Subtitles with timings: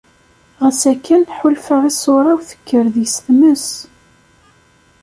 [0.61, 3.67] Ɣas akken, ḥulfaɣ i ssura-w tekker deg-s tmes.